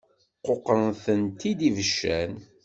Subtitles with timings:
[0.45, 2.33] Quqṛen-tent-id ibeccan.